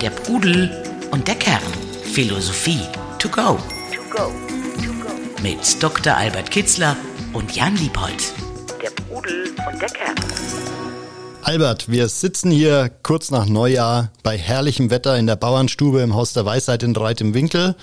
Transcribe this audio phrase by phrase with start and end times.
[0.00, 0.70] Der Pudel
[1.12, 1.62] und der Kern.
[2.02, 2.80] Philosophie
[3.20, 3.56] to go.
[3.94, 4.32] To go.
[4.84, 5.14] To go.
[5.40, 6.16] Mit Dr.
[6.16, 6.96] Albert Kitzler
[7.32, 8.32] und Jan Liebold.
[8.82, 10.16] Der Pudel und der Kern.
[11.42, 16.32] Albert, wir sitzen hier kurz nach Neujahr bei herrlichem Wetter in der Bauernstube im Haus
[16.32, 17.76] der Weisheit in Reit im Winkel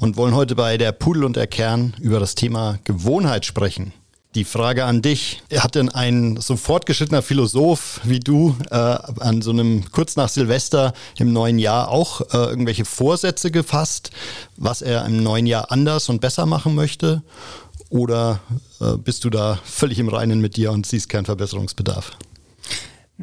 [0.00, 3.92] und wollen heute bei der Pudel und der Kern über das Thema Gewohnheit sprechen.
[4.34, 9.50] Die Frage an dich, hat denn ein so fortgeschrittener Philosoph wie du äh, an so
[9.50, 14.10] einem kurz nach Silvester im neuen Jahr auch äh, irgendwelche Vorsätze gefasst,
[14.56, 17.22] was er im neuen Jahr anders und besser machen möchte?
[17.90, 18.40] Oder
[18.80, 22.12] äh, bist du da völlig im Reinen mit dir und siehst keinen Verbesserungsbedarf?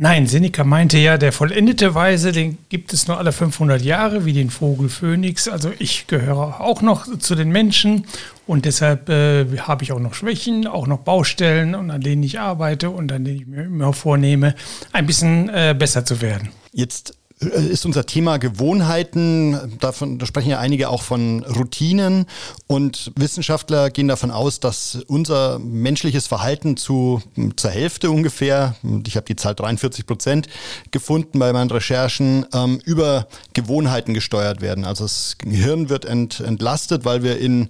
[0.02, 4.31] Nein, Seneca meinte ja, der vollendete Weise, den gibt es nur alle 500 Jahre, wie
[4.31, 5.49] den Vogel Phönix.
[5.49, 8.05] Also ich gehöre auch noch zu den Menschen
[8.48, 12.39] und deshalb äh, habe ich auch noch Schwächen, auch noch Baustellen, und an denen ich
[12.39, 14.55] arbeite und an denen ich mir immer vornehme,
[14.94, 16.47] ein bisschen äh, besser zu werden.
[16.72, 19.77] Jetzt ist unser Thema Gewohnheiten.
[19.80, 22.25] Davon da sprechen ja einige auch von Routinen.
[22.67, 27.22] Und Wissenschaftler gehen davon aus, dass unser menschliches Verhalten zu,
[27.55, 28.75] zur Hälfte ungefähr,
[29.08, 30.47] ich habe die Zahl 43 Prozent
[30.91, 34.83] gefunden bei meinen Recherchen, ähm, über Gewohnheiten gesteuert werden.
[34.83, 37.69] Also das Gehirn wird ent, entlastet, weil wir in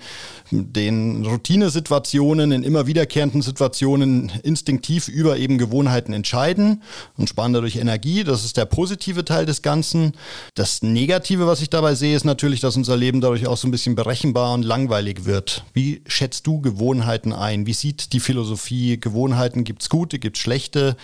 [0.50, 6.82] den Routinesituationen, in immer wiederkehrenden Situationen instinktiv über eben Gewohnheiten entscheiden
[7.18, 8.24] und sparen dadurch Energie.
[8.24, 10.14] Das ist der positive Teil des Ganzen.
[10.56, 13.72] Das Negative, was ich dabei sehe, ist natürlich, dass unser Leben dadurch auch so ein
[13.72, 15.64] bisschen berechenbar und langweilig wird.
[15.74, 17.66] Wie schätzt du Gewohnheiten ein?
[17.66, 19.64] Wie sieht die Philosophie Gewohnheiten?
[19.64, 20.98] Gibt es gute, gibt es schlechte?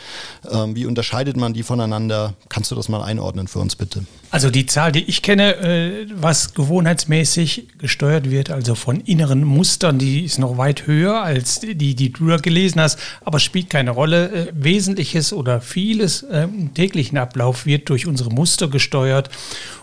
[0.49, 2.35] Ähm, wie unterscheidet man die voneinander?
[2.49, 4.05] Kannst du das mal einordnen für uns bitte?
[4.35, 9.97] Also die Zahl, die ich kenne, äh, was gewohnheitsmäßig gesteuert wird, also von inneren Mustern,
[9.97, 13.91] die ist noch weit höher als die, die du da gelesen hast, aber spielt keine
[13.91, 14.49] Rolle.
[14.49, 19.29] Äh, Wesentliches oder vieles äh, im täglichen Ablauf wird durch unsere Muster gesteuert.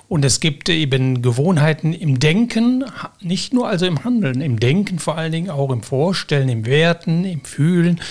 [0.07, 2.85] Und es gibt eben Gewohnheiten im Denken,
[3.23, 7.25] nicht nur also im Handeln, im Denken vor allen Dingen auch im Vorstellen, im Werten,
[7.25, 8.03] im Fühlen.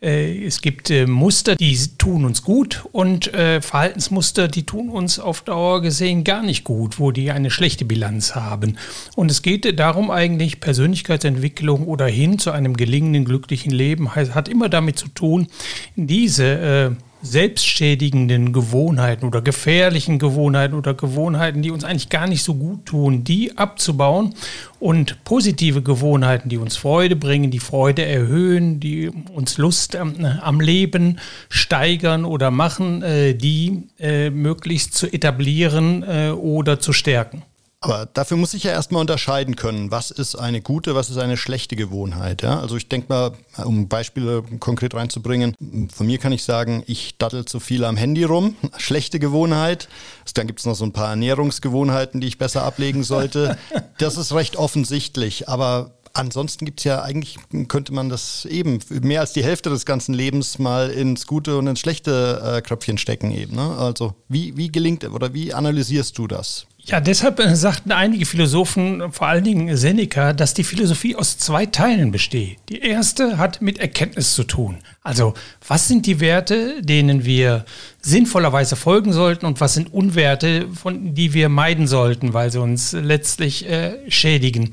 [0.00, 5.18] Äh, es gibt äh, Muster, die tun uns gut und äh, Verhaltensmuster, die tun uns
[5.18, 8.78] auf Dauer gesehen gar nicht gut, wo die eine schlechte Bilanz haben.
[9.16, 14.68] Und es geht darum eigentlich, Persönlichkeitsentwicklung oder hin zu einem gelingenden, glücklichen Leben hat immer
[14.68, 15.48] damit zu tun,
[15.96, 22.86] diese selbstschädigenden Gewohnheiten oder gefährlichen Gewohnheiten oder Gewohnheiten, die uns eigentlich gar nicht so gut
[22.86, 24.34] tun, die abzubauen
[24.78, 31.18] und positive Gewohnheiten, die uns Freude bringen, die Freude erhöhen, die uns Lust am, Leben
[31.48, 37.42] steigern oder machen, äh, die äh, möglichst zu etablieren äh, oder zu stärken.
[37.80, 41.36] Aber dafür muss ich ja erstmal unterscheiden können, was ist eine gute, was ist eine
[41.36, 42.42] schlechte Gewohnheit.
[42.42, 42.58] Ja?
[42.58, 43.32] Also ich denke mal,
[43.64, 45.54] um Beispiele konkret reinzubringen,
[45.94, 49.88] von mir kann ich sagen, ich dattel zu viel am Handy rum, schlechte Gewohnheit.
[50.34, 53.56] Dann gibt es noch so ein paar Ernährungsgewohnheiten, die ich besser ablegen sollte.
[53.98, 57.36] Das ist recht offensichtlich, aber Ansonsten gibt es ja eigentlich,
[57.68, 61.68] könnte man das eben mehr als die Hälfte des ganzen Lebens mal ins gute und
[61.68, 63.54] ins schlechte äh, Kröpfchen stecken eben.
[63.54, 63.76] Ne?
[63.76, 66.66] Also wie, wie gelingt oder wie analysierst du das?
[66.88, 71.66] Ja, deshalb äh, sagten einige Philosophen, vor allen Dingen Seneca, dass die Philosophie aus zwei
[71.66, 72.56] Teilen besteht.
[72.70, 74.78] Die erste hat mit Erkenntnis zu tun.
[75.02, 75.34] Also,
[75.66, 77.66] was sind die Werte, denen wir
[78.08, 82.92] sinnvollerweise folgen sollten und was sind Unwerte, von die wir meiden sollten, weil sie uns
[82.92, 84.72] letztlich äh, schädigen.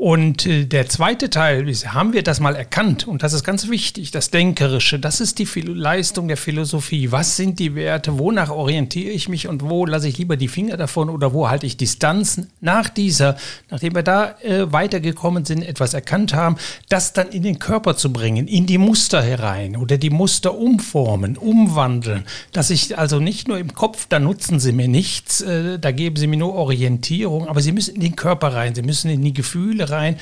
[0.00, 3.68] Und äh, der zweite Teil ist, haben wir das mal erkannt und das ist ganz
[3.68, 7.12] wichtig, das Denkerische, das ist die Philo Leistung der Philosophie.
[7.12, 10.78] Was sind die Werte, wonach orientiere ich mich und wo lasse ich lieber die Finger
[10.78, 12.48] davon oder wo halte ich Distanzen?
[12.62, 13.36] Nach dieser,
[13.70, 16.56] nachdem wir da äh, weitergekommen sind, etwas erkannt haben,
[16.88, 21.36] das dann in den Körper zu bringen, in die Muster herein oder die Muster umformen,
[21.36, 22.24] umwandeln,
[22.70, 26.26] ich also nicht nur im Kopf, da nutzen sie mir nichts, äh, da geben sie
[26.26, 29.90] mir nur Orientierung, aber sie müssen in den Körper rein, sie müssen in die Gefühle
[29.90, 30.16] rein,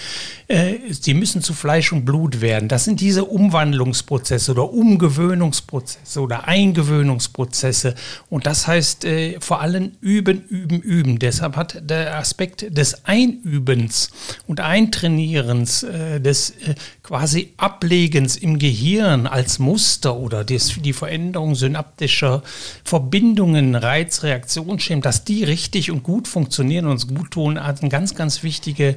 [0.48, 2.68] äh, sie müssen zu Fleisch und Blut werden.
[2.68, 7.94] Das sind diese Umwandlungsprozesse oder Umgewöhnungsprozesse oder Eingewöhnungsprozesse.
[8.30, 11.18] Und das heißt äh, vor allem üben, üben, üben.
[11.18, 14.10] Deshalb hat der Aspekt des Einübens
[14.46, 21.54] und Eintrainierens, äh, des äh, quasi Ablegens im Gehirn als Muster oder des, die Veränderung
[21.54, 22.42] synaptischer Muster,
[22.84, 28.14] Verbindungen, Reizreaktionsschemen, dass die richtig und gut funktionieren und uns gut tun, hat eine ganz,
[28.14, 28.96] ganz wichtige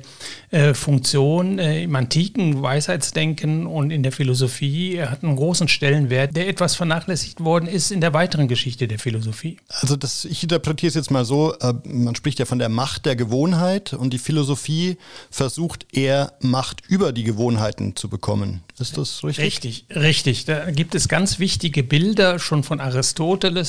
[0.51, 4.95] äh, Funktion äh, im antiken Weisheitsdenken und in der Philosophie.
[4.95, 9.00] Er hat einen großen Stellenwert, der etwas vernachlässigt worden ist in der weiteren Geschichte der
[9.00, 9.57] Philosophie.
[9.69, 13.06] Also das, ich interpretiere es jetzt mal so, äh, man spricht ja von der Macht
[13.06, 14.98] der Gewohnheit und die Philosophie
[15.30, 18.63] versucht eher Macht über die Gewohnheiten zu bekommen.
[18.80, 19.45] Ist das richtig?
[19.45, 20.45] Richtig, richtig.
[20.45, 23.20] Da gibt es ganz wichtige Bilder schon von Aristoteles,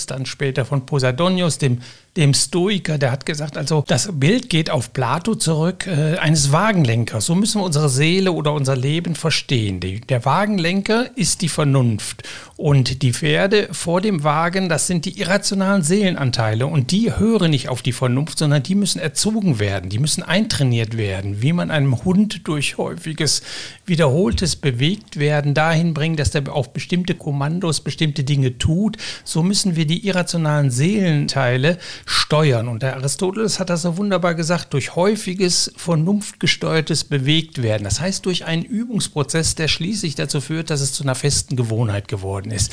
[0.07, 1.79] dann später von Posidonius, dem
[2.17, 7.25] dem Stoiker, der hat gesagt, also das Bild geht auf Plato zurück, äh, eines Wagenlenkers.
[7.25, 9.81] So müssen wir unsere Seele oder unser Leben verstehen.
[9.81, 12.23] Die, der Wagenlenker ist die Vernunft
[12.59, 17.71] und die Pferde vor dem Wagen, das sind die irrationalen Seelenanteile und die hören nicht
[17.71, 22.05] auf die Vernunft, sondern die müssen erzogen werden, die müssen eintrainiert werden, wie man einem
[22.05, 23.43] Hund durch häufiges,
[23.87, 28.99] wiederholtes bewegt werden dahin bringt, dass der auf bestimmte Kommandos bestimmte Dinge tut.
[29.25, 32.69] So müssen wir die irrationalen Seelenteile steuern.
[32.69, 37.85] Und der Aristoteles hat das so wunderbar gesagt, durch häufiges, vernunftgesteuertes bewegt werden.
[37.85, 42.09] Das heißt, durch einen Übungsprozess, der schließlich dazu führt, dass es zu einer festen Gewohnheit
[42.09, 42.73] geworden ist.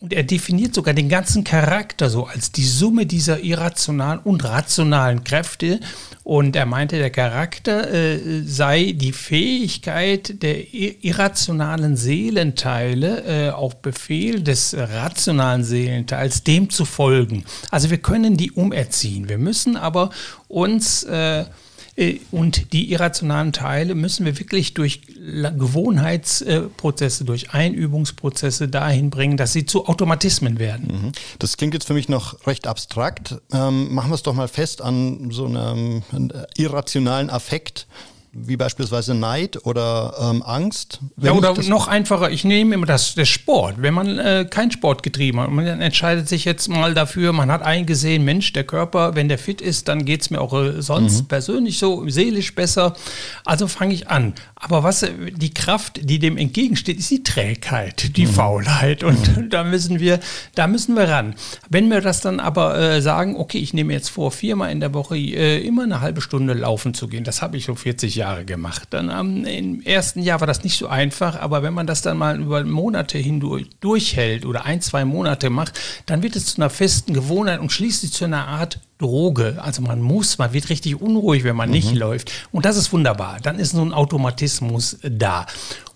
[0.00, 5.24] Und er definiert sogar den ganzen Charakter so als die Summe dieser irrationalen und rationalen
[5.24, 5.80] Kräfte.
[6.22, 14.40] Und er meinte, der Charakter äh, sei die Fähigkeit der irrationalen Seelenteile äh, auf Befehl
[14.40, 17.44] des rationalen Seelenteils dem zu folgen.
[17.72, 19.28] Also wir können die umerziehen.
[19.28, 20.10] Wir müssen aber
[20.46, 21.44] uns äh,
[22.30, 29.66] und die irrationalen Teile müssen wir wirklich durch Gewohnheitsprozesse, durch Einübungsprozesse dahin bringen, dass sie
[29.66, 30.86] zu Automatismen werden.
[30.86, 31.12] Mhm.
[31.40, 33.40] Das klingt jetzt für mich noch recht abstrakt.
[33.52, 36.02] Ähm, machen wir es doch mal fest an so einem
[36.56, 37.88] irrationalen Affekt,
[38.32, 41.00] wie beispielsweise Neid oder ähm, Angst?
[41.16, 43.76] Ja, oder noch einfacher, ich nehme immer das, das Sport.
[43.78, 47.62] Wenn man äh, kein Sport getrieben hat, man entscheidet sich jetzt mal dafür, man hat
[47.62, 51.22] eingesehen, Mensch, der Körper, wenn der fit ist, dann geht es mir auch äh, sonst
[51.22, 51.26] mhm.
[51.28, 52.94] persönlich so, seelisch besser.
[53.44, 54.34] Also fange ich an.
[54.60, 55.06] Aber was
[55.36, 58.30] die Kraft, die dem entgegensteht, ist die Trägheit, die mhm.
[58.30, 59.04] Faulheit.
[59.04, 59.50] Und mhm.
[59.50, 60.18] da müssen wir,
[60.56, 61.36] da müssen wir ran.
[61.70, 64.94] Wenn wir das dann aber äh, sagen, okay, ich nehme jetzt vor, viermal in der
[64.94, 68.44] Woche äh, immer eine halbe Stunde laufen zu gehen, das habe ich so 40 Jahre
[68.44, 68.88] gemacht.
[68.90, 72.18] Dann ähm, im ersten Jahr war das nicht so einfach, aber wenn man das dann
[72.18, 76.70] mal über Monate hindurch durchhält oder ein, zwei Monate macht, dann wird es zu einer
[76.70, 79.56] festen Gewohnheit und schließlich zu einer Art Droge.
[79.62, 81.74] Also man muss, man wird richtig unruhig, wenn man mhm.
[81.74, 82.32] nicht läuft.
[82.52, 83.38] Und das ist wunderbar.
[83.42, 85.46] Dann ist so ein Automatismus da.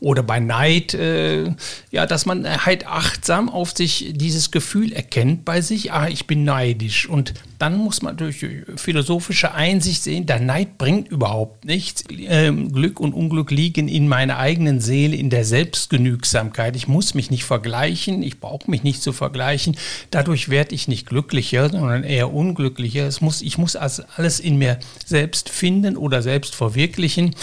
[0.02, 1.54] Oder bei Neid, äh,
[1.92, 6.42] ja, dass man halt achtsam auf sich dieses Gefühl erkennt bei sich, ah, ich bin
[6.42, 7.08] neidisch.
[7.08, 8.44] Und dann muss man durch
[8.74, 12.02] philosophische Einsicht sehen, der Neid bringt überhaupt nichts.
[12.10, 16.74] Ähm, Glück und Unglück liegen in meiner eigenen Seele, in der Selbstgenügsamkeit.
[16.74, 19.76] Ich muss mich nicht vergleichen, ich brauche mich nicht zu vergleichen.
[20.10, 23.06] Dadurch werde ich nicht glücklicher, sondern eher unglücklicher.
[23.06, 27.36] Es muss, ich muss alles in mir selbst finden oder selbst verwirklichen.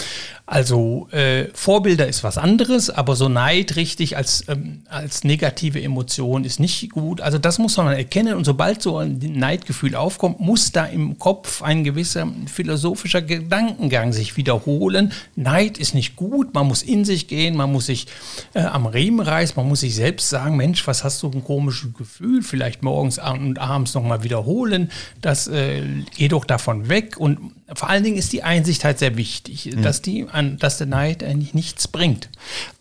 [0.50, 6.42] Also äh, Vorbilder ist was anderes, aber so Neid richtig als, ähm, als negative Emotion
[6.42, 7.20] ist nicht gut.
[7.20, 11.62] Also das muss man erkennen und sobald so ein Neidgefühl aufkommt, muss da im Kopf
[11.62, 15.12] ein gewisser philosophischer Gedankengang sich wiederholen.
[15.36, 18.08] Neid ist nicht gut, man muss in sich gehen, man muss sich
[18.54, 21.94] äh, am Riemen reißen, man muss sich selbst sagen, Mensch, was hast du ein komisches
[21.94, 25.84] Gefühl, vielleicht morgens und abends nochmal wiederholen, das äh,
[26.16, 27.38] geh doch davon weg und
[27.74, 29.82] vor allen Dingen ist die Einsicht halt sehr wichtig, mhm.
[29.82, 30.26] dass, die,
[30.58, 32.28] dass der Neid eigentlich nichts bringt.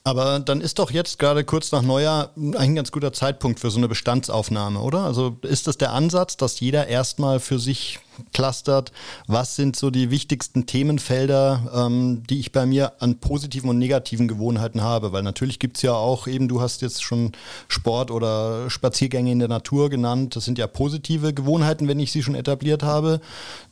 [0.03, 3.77] Aber dann ist doch jetzt gerade kurz nach Neujahr ein ganz guter Zeitpunkt für so
[3.77, 5.03] eine Bestandsaufnahme, oder?
[5.03, 8.00] Also ist das der Ansatz, dass jeder erstmal für sich
[8.33, 8.92] clustert,
[9.27, 14.27] was sind so die wichtigsten Themenfelder, ähm, die ich bei mir an positiven und negativen
[14.27, 15.12] Gewohnheiten habe?
[15.12, 17.31] Weil natürlich gibt es ja auch eben, du hast jetzt schon
[17.68, 22.24] Sport oder Spaziergänge in der Natur genannt, das sind ja positive Gewohnheiten, wenn ich sie
[22.24, 23.21] schon etabliert habe,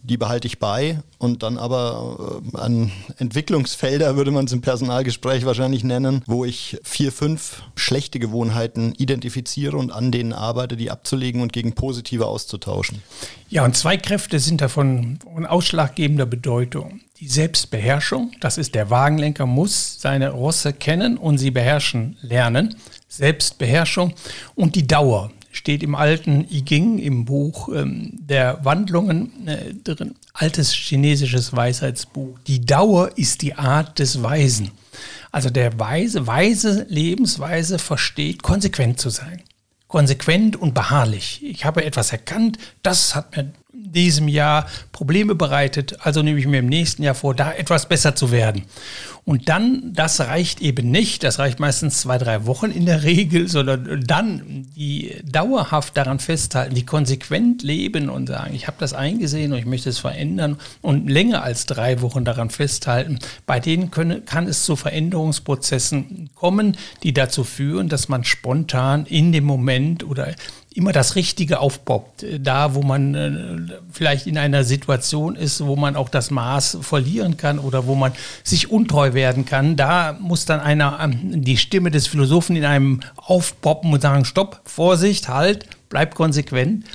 [0.01, 5.45] die behalte ich bei und dann aber äh, an Entwicklungsfelder würde man es im Personalgespräch
[5.45, 11.41] wahrscheinlich nennen, wo ich vier, fünf schlechte Gewohnheiten identifiziere und an denen arbeite, die abzulegen
[11.41, 13.01] und gegen positive auszutauschen.
[13.49, 16.99] Ja, und zwei Kräfte sind davon von ausschlaggebender Bedeutung.
[17.21, 22.75] Die Selbstbeherrschung, das ist der Wagenlenker, muss seine Rosse kennen und sie beherrschen lernen.
[23.07, 24.13] Selbstbeherrschung
[24.55, 30.15] und die Dauer steht im alten I Ging, im Buch ähm, der Wandlungen äh, drin.
[30.33, 32.37] Altes chinesisches Weisheitsbuch.
[32.47, 34.71] Die Dauer ist die Art des Weisen.
[35.31, 39.41] Also der Weise, weise Lebensweise versteht, konsequent zu sein
[39.87, 41.43] konsequent und beharrlich.
[41.43, 43.51] Ich habe etwas erkannt, das hat mir
[43.97, 48.15] diesem Jahr Probleme bereitet, also nehme ich mir im nächsten Jahr vor, da etwas besser
[48.15, 48.63] zu werden.
[49.25, 53.49] Und dann, das reicht eben nicht, das reicht meistens zwei, drei Wochen in der Regel,
[53.49, 59.51] sondern dann die dauerhaft daran festhalten, die konsequent leben und sagen, ich habe das eingesehen
[59.51, 63.19] und ich möchte es verändern und länger als drei Wochen daran festhalten.
[63.45, 69.33] Bei denen können, kann es zu Veränderungsprozessen kommen, die dazu führen, dass man spontan in
[69.33, 70.35] dem Moment oder
[70.77, 72.23] immer das Richtige aufpoppt.
[72.39, 77.35] Da, wo man äh, vielleicht in einer Situation ist, wo man auch das Maß verlieren
[77.35, 78.11] kann oder wo man
[78.43, 82.99] sich untreu werden kann, da muss dann einer ähm, die Stimme des Philosophen in einem
[83.15, 86.85] aufpoppen und sagen, stopp, Vorsicht, halt, bleib konsequent.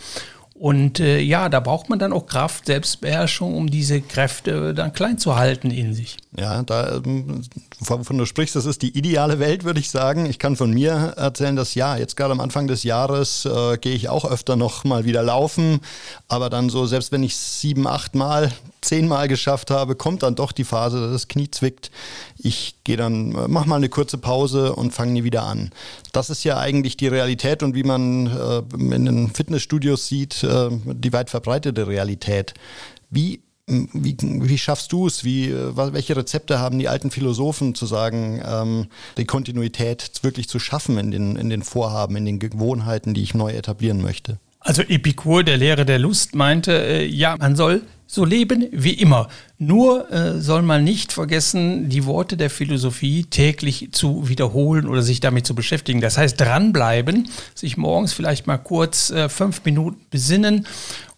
[0.54, 5.18] Und äh, ja, da braucht man dann auch Kraft, Selbstbeherrschung, um diese Kräfte dann klein
[5.18, 6.18] zu halten in sich.
[6.34, 7.42] Ja, da, ähm,
[7.80, 10.24] wovon du sprichst, das ist die ideale Welt, würde ich sagen.
[10.24, 13.94] Ich kann von mir erzählen, dass ja, jetzt gerade am Anfang des Jahres äh, gehe
[13.94, 15.80] ich auch öfter noch mal wieder laufen.
[16.28, 20.34] Aber dann so, selbst wenn ich sieben, acht Mal, zehn Mal geschafft habe, kommt dann
[20.34, 21.90] doch die Phase, dass das Knie zwickt.
[22.38, 25.70] Ich gehe dann, äh, mach mal eine kurze Pause und fange nie wieder an.
[26.12, 30.70] Das ist ja eigentlich die Realität und wie man äh, in den Fitnessstudios sieht, äh,
[30.70, 32.54] die weit verbreitete Realität.
[33.10, 35.24] Wie wie, wie schaffst du es?
[35.24, 40.98] Wie, welche Rezepte haben die alten Philosophen zu sagen, ähm, die Kontinuität wirklich zu schaffen
[40.98, 44.38] in den, in den Vorhaben, in den Gewohnheiten, die ich neu etablieren möchte?
[44.58, 49.28] Also Epikur, der Lehrer der Lust, meinte, äh, ja, man soll so leben wie immer.
[49.56, 55.20] Nur äh, soll man nicht vergessen, die Worte der Philosophie täglich zu wiederholen oder sich
[55.20, 56.02] damit zu beschäftigen.
[56.02, 60.66] Das heißt, dranbleiben, sich morgens vielleicht mal kurz äh, fünf Minuten besinnen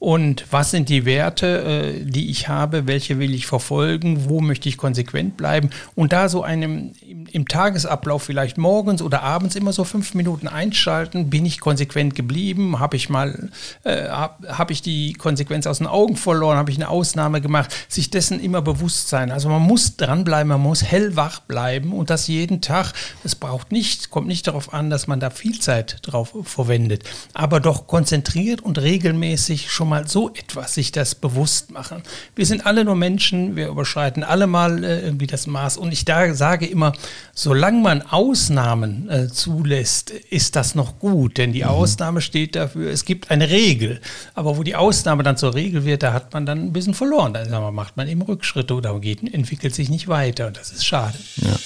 [0.05, 4.69] und was sind die Werte, äh, die ich habe, welche will ich verfolgen, wo möchte
[4.69, 9.73] ich konsequent bleiben und da so einem im, im Tagesablauf vielleicht morgens oder abends immer
[9.73, 13.49] so fünf Minuten einschalten, bin ich konsequent geblieben, habe ich mal,
[13.85, 17.75] äh, habe hab ich die Konsequenz aus den Augen verloren, habe ich eine Ausnahme gemacht,
[17.89, 19.31] sich dessen immer bewusst sein.
[19.31, 22.93] Also man muss dranbleiben, man muss hellwach bleiben und das jeden Tag.
[23.25, 27.61] Es braucht nicht, kommt nicht darauf an, dass man da viel Zeit drauf verwendet, aber
[27.61, 32.03] doch konzentriert und regelmäßig schon mal so etwas sich das bewusst machen.
[32.37, 36.05] Wir sind alle nur Menschen, wir überschreiten alle mal äh, irgendwie das Maß und ich
[36.05, 36.93] da sage immer,
[37.35, 41.69] solange man Ausnahmen äh, zulässt, ist das noch gut, denn die mhm.
[41.69, 44.01] Ausnahme steht dafür, es gibt eine Regel,
[44.35, 47.33] aber wo die Ausnahme dann zur Regel wird, da hat man dann ein bisschen verloren.
[47.33, 50.49] Da macht man eben Rückschritte oder geht, entwickelt sich nicht weiter.
[50.49, 51.17] Und das ist schade.
[51.37, 51.57] Ja.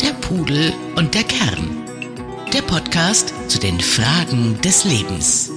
[0.00, 1.84] Der Pudel und der Kern.
[2.52, 5.50] Der Podcast zu den Fragen des Lebens.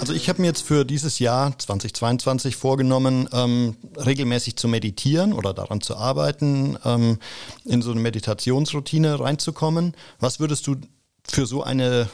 [0.00, 5.52] Also ich habe mir jetzt für dieses Jahr 2022 vorgenommen, ähm, regelmäßig zu meditieren oder
[5.52, 7.18] daran zu arbeiten, ähm,
[7.66, 9.94] in so eine Meditationsroutine reinzukommen.
[10.18, 10.76] Was würdest du
[11.28, 12.08] für so eine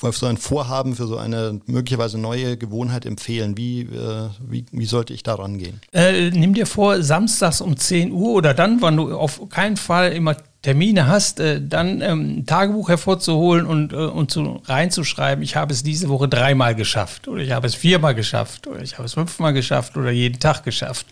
[0.00, 3.56] für so ein Vorhaben, für so eine möglicherweise neue Gewohnheit empfehlen?
[3.56, 5.80] Wie, äh, wie, wie sollte ich da rangehen?
[5.92, 10.12] Äh, nimm dir vor, samstags um 10 Uhr oder dann, wann du auf keinen Fall
[10.12, 15.56] immer Termine hast, äh, dann ähm, ein Tagebuch hervorzuholen und, äh, und zu, reinzuschreiben, ich
[15.56, 19.06] habe es diese Woche dreimal geschafft oder ich habe es viermal geschafft oder ich habe
[19.06, 21.06] es fünfmal geschafft oder jeden Tag geschafft.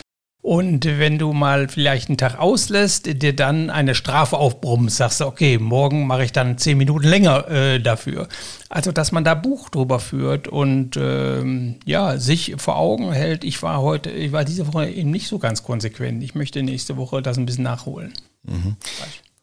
[0.48, 5.26] Und wenn du mal vielleicht einen Tag auslässt, dir dann eine Strafe aufbrummst, sagst du,
[5.26, 8.28] okay, morgen mache ich dann zehn Minuten länger äh, dafür.
[8.70, 13.62] Also, dass man da Buch drüber führt und ähm, ja, sich vor Augen hält, ich
[13.62, 16.22] war heute, ich war diese Woche eben nicht so ganz konsequent.
[16.22, 18.14] Ich möchte nächste Woche das ein bisschen nachholen.
[18.44, 18.76] Mhm.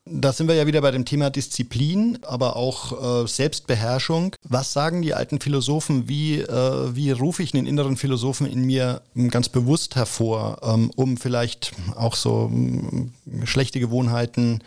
[0.08, 4.36] Da sind wir ja wieder bei dem Thema Disziplin, aber auch äh, Selbstbeherrschung.
[4.44, 6.08] Was sagen die alten Philosophen?
[6.08, 11.18] Wie, äh, wie rufe ich einen inneren Philosophen in mir ganz bewusst hervor, ähm, um
[11.18, 13.14] vielleicht auch so ähm,
[13.46, 14.60] schlechte Gewohnheiten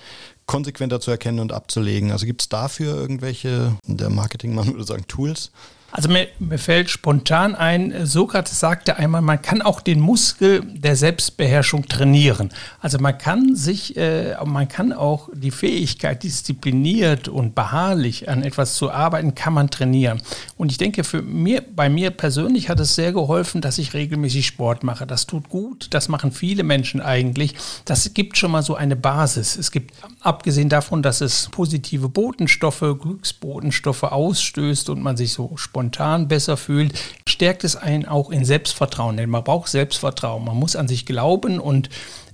[0.47, 2.11] konsequenter zu erkennen und abzulegen?
[2.11, 5.52] Also gibt es dafür irgendwelche, der Marketingmann würde sagen, Tools?
[5.90, 10.97] Also mir, mir, fällt spontan ein, Sokrates sagte einmal, man kann auch den Muskel der
[10.97, 12.50] Selbstbeherrschung trainieren.
[12.80, 18.75] Also man kann sich, äh, man kann auch die Fähigkeit, diszipliniert und beharrlich an etwas
[18.75, 20.21] zu arbeiten, kann man trainieren.
[20.59, 24.47] Und ich denke, für mir, bei mir persönlich hat es sehr geholfen, dass ich regelmäßig
[24.47, 25.07] Sport mache.
[25.07, 27.54] Das tut gut, das machen viele Menschen eigentlich.
[27.87, 29.57] Das gibt schon mal so eine Basis.
[29.57, 35.77] Es gibt, abgesehen davon, dass es positive Botenstoffe, Glücksbotenstoffe ausstößt und man sich so spontan
[35.78, 36.92] spontan besser fühlt,
[37.25, 39.16] stärkt es einen auch in Selbstvertrauen.
[39.16, 40.44] Denn man braucht Selbstvertrauen.
[40.44, 41.88] Man muss an sich glauben und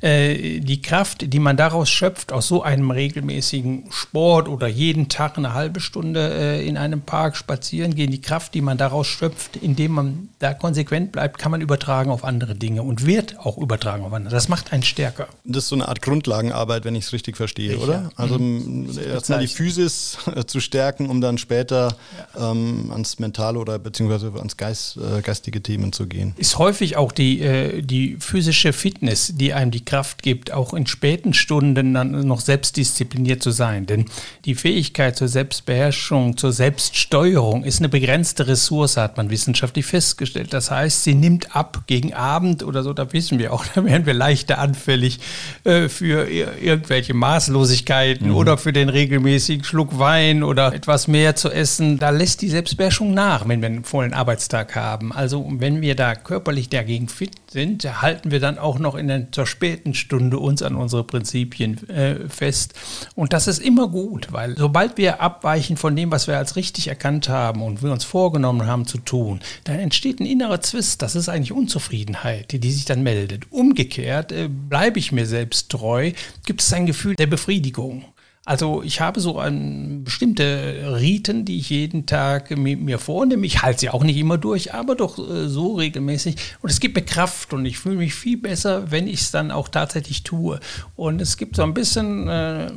[0.04, 5.38] äh, die Kraft, die man daraus schöpft, aus so einem regelmäßigen Sport oder jeden Tag
[5.38, 9.56] eine halbe Stunde äh, in einem Park spazieren gehen, die Kraft, die man daraus schöpft,
[9.56, 14.04] indem man da konsequent bleibt, kann man übertragen auf andere Dinge und wird auch übertragen
[14.04, 14.34] auf andere.
[14.34, 15.26] Das macht einen stärker.
[15.44, 18.10] Das ist so eine Art Grundlagenarbeit, wenn ich es richtig verstehe, richtig, oder?
[18.16, 18.90] Also mhm.
[18.98, 21.96] erstmal die Physis äh, zu stärken, um dann später
[22.36, 22.50] ja.
[22.50, 26.34] ähm, ans Mentale oder beziehungsweise ans Geist, äh, geistige Themen zu gehen.
[26.36, 30.74] Ist häufig auch die, äh, die physische Fitness, die einem die Kraft Kraft gibt, auch
[30.74, 33.86] in späten Stunden dann noch selbstdiszipliniert zu sein.
[33.86, 34.06] Denn
[34.44, 40.52] die Fähigkeit zur Selbstbeherrschung, zur Selbststeuerung ist eine begrenzte Ressource, hat man wissenschaftlich festgestellt.
[40.52, 44.04] Das heißt, sie nimmt ab gegen Abend oder so, da wissen wir auch, da werden
[44.04, 45.20] wir leichter anfällig
[45.62, 48.34] äh, für irgendwelche Maßlosigkeiten mhm.
[48.34, 52.00] oder für den regelmäßigen Schluck Wein oder etwas mehr zu essen.
[52.00, 55.12] Da lässt die Selbstbeherrschung nach, wenn wir einen vollen Arbeitstag haben.
[55.12, 59.30] Also wenn wir da körperlich dagegen fit sind, halten wir dann auch noch in der
[59.30, 62.74] zur späten Stunde uns an unsere Prinzipien äh, fest.
[63.14, 66.88] Und das ist immer gut, weil sobald wir abweichen von dem, was wir als richtig
[66.88, 71.02] erkannt haben und wir uns vorgenommen haben zu tun, dann entsteht ein innerer Zwist.
[71.02, 73.50] Das ist eigentlich Unzufriedenheit, die, die sich dann meldet.
[73.50, 76.12] Umgekehrt äh, bleibe ich mir selbst treu,
[76.46, 78.04] gibt es ein Gefühl der Befriedigung.
[78.46, 83.46] Also ich habe so ein, bestimmte Riten, die ich jeden Tag mit mir vornehme.
[83.46, 86.36] Ich halte sie auch nicht immer durch, aber doch äh, so regelmäßig.
[86.60, 89.50] Und es gibt mir Kraft und ich fühle mich viel besser, wenn ich es dann
[89.50, 90.60] auch tatsächlich tue.
[90.94, 92.70] Und es gibt so ein bisschen äh,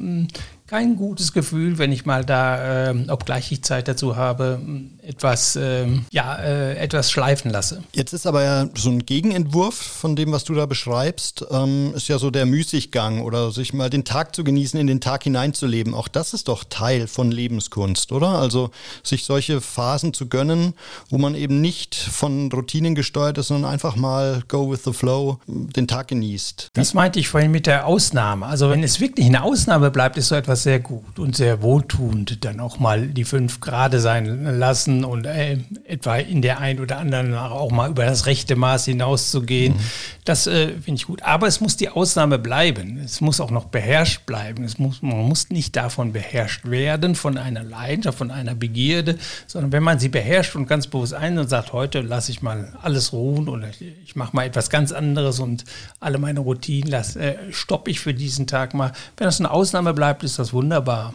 [0.68, 4.60] kein gutes Gefühl, wenn ich mal da, äh, obgleich ich Zeit dazu habe,
[5.02, 7.84] etwas, äh, ja, äh, etwas schleifen lasse.
[7.94, 12.10] Jetzt ist aber ja so ein Gegenentwurf von dem, was du da beschreibst, ähm, ist
[12.10, 15.94] ja so der Müßiggang oder sich mal den Tag zu genießen, in den Tag hineinzuleben.
[15.94, 18.40] Auch das ist doch Teil von Lebenskunst, oder?
[18.40, 18.72] Also
[19.04, 20.74] sich solche Phasen zu gönnen,
[21.10, 25.40] wo man eben nicht von Routinen gesteuert ist, sondern einfach mal go with the flow,
[25.48, 26.72] den Tag genießt.
[26.74, 28.46] Das meinte ich vorhin mit der Ausnahme.
[28.48, 32.44] Also wenn es wirklich eine Ausnahme bleibt, ist so etwas sehr gut und sehr wohltuend,
[32.46, 36.98] dann auch mal die fünf Grade sein lassen und äh, etwa in der einen oder
[36.98, 39.74] anderen auch mal über das rechte Maß hinauszugehen.
[39.74, 39.80] Mhm.
[40.26, 41.24] Das äh, finde ich gut.
[41.24, 42.98] Aber es muss die Ausnahme bleiben.
[43.04, 44.64] Es muss auch noch beherrscht bleiben.
[44.64, 49.72] Es muss, man muss nicht davon beherrscht werden, von einer Leidenschaft, von einer Begierde, sondern
[49.72, 53.14] wenn man sie beherrscht und ganz bewusst ein und sagt, heute lasse ich mal alles
[53.14, 53.70] ruhen oder
[54.04, 55.64] ich mache mal etwas ganz anderes und
[56.00, 58.92] alle meine Routinen äh, stoppe ich für diesen Tag mal.
[59.18, 61.14] Wenn das eine Ausnahme bleibt, ist das wunderbar.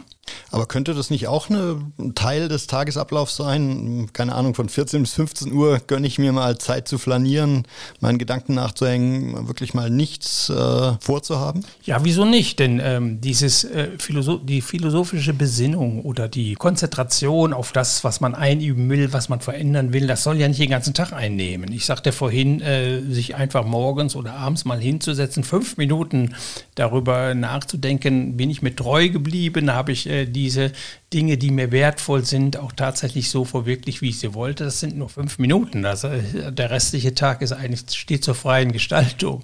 [0.51, 4.09] Aber könnte das nicht auch ein Teil des Tagesablaufs sein?
[4.13, 7.63] Keine Ahnung, von 14 bis 15 Uhr gönne ich mir mal Zeit zu flanieren,
[7.99, 11.65] meinen Gedanken nachzuhängen, wirklich mal nichts äh, vorzuhaben?
[11.83, 12.59] Ja, wieso nicht?
[12.59, 18.35] Denn ähm, dieses, äh, Philosoph die philosophische Besinnung oder die Konzentration auf das, was man
[18.35, 21.71] einüben will, was man verändern will, das soll ja nicht den ganzen Tag einnehmen.
[21.71, 26.35] Ich sagte vorhin, äh, sich einfach morgens oder abends mal hinzusetzen, fünf Minuten
[26.75, 30.71] darüber nachzudenken, bin ich mir treu geblieben, habe ich äh, diese
[31.13, 34.63] Dinge, die mir wertvoll sind, auch tatsächlich so verwirklicht, wie ich sie wollte.
[34.63, 35.85] Das sind nur fünf Minuten.
[35.85, 36.09] Also
[36.49, 39.43] der restliche Tag ist eigentlich steht zur freien Gestaltung.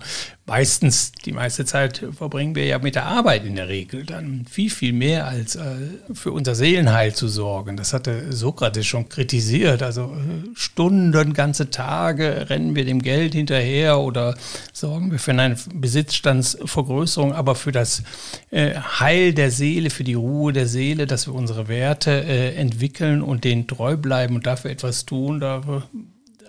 [0.49, 4.03] Meistens, die meiste Zeit verbringen wir ja mit der Arbeit in der Regel.
[4.03, 5.75] Dann viel, viel mehr als äh,
[6.11, 7.77] für unser Seelenheil zu sorgen.
[7.77, 9.83] Das hatte Sokrates schon kritisiert.
[9.83, 14.35] Also äh, Stunden, ganze Tage rennen wir dem Geld hinterher oder
[14.73, 18.01] sorgen wir für eine Besitzstandsvergrößerung, aber für das
[18.49, 23.21] äh, Heil der Seele, für die Ruhe der Seele, dass wir unsere Werte äh, entwickeln
[23.21, 25.83] und denen treu bleiben und dafür etwas tun, dafür,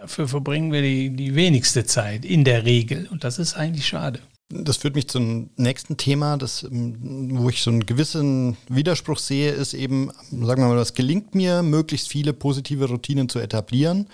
[0.00, 3.08] dafür verbringen wir die, die wenigste Zeit in der Regel.
[3.10, 4.20] Und das ist eigentlich schade.
[4.52, 9.52] Das führt mich zum nächsten Thema, das, ähm, wo ich so einen gewissen Widerspruch sehe,
[9.52, 14.08] ist eben, sagen wir mal, es gelingt mir, möglichst viele positive Routinen zu etablieren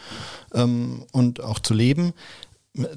[0.52, 2.12] ähm, und auch zu leben.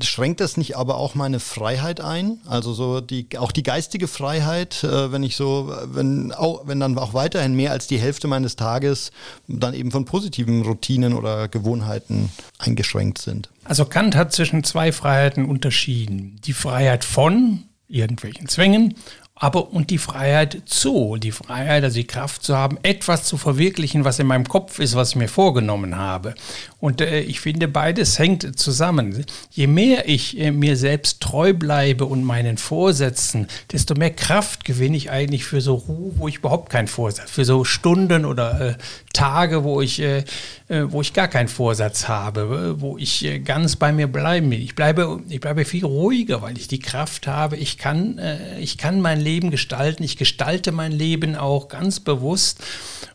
[0.04, 2.39] Schränkt das nicht aber auch meine Freiheit ein?
[2.46, 6.98] Also so die, auch die geistige Freiheit, äh, wenn ich so, wenn auch, wenn dann
[6.98, 9.12] auch weiterhin mehr als die Hälfte meines Tages
[9.48, 13.50] dann eben von positiven Routinen oder Gewohnheiten eingeschränkt sind.
[13.63, 16.39] Also Kant hat zwischen zwei Freiheiten unterschieden.
[16.44, 18.96] Die Freiheit von irgendwelchen Zwängen
[19.41, 24.04] aber und die Freiheit zu, die Freiheit, also die Kraft zu haben, etwas zu verwirklichen,
[24.04, 26.36] was in meinem Kopf ist, was ich mir vorgenommen habe.
[26.82, 29.25] Und äh, ich finde, beides hängt zusammen.
[29.49, 34.97] Je mehr ich äh, mir selbst treu bleibe und meinen Vorsätzen, desto mehr Kraft gewinne
[34.97, 38.73] ich eigentlich für so Ruhe, wo ich überhaupt keinen Vorsatz, für so Stunden oder äh,
[39.13, 40.25] Tage, wo ich, äh,
[40.67, 44.62] äh, wo ich gar keinen Vorsatz habe, wo ich äh, ganz bei mir bleiben will.
[44.62, 47.56] Ich bleibe, ich bleibe viel ruhiger, weil ich die Kraft habe.
[47.56, 48.19] Ich kann,
[48.60, 50.04] ich kann mein Leben gestalten.
[50.04, 52.63] Ich gestalte mein Leben auch ganz bewusst.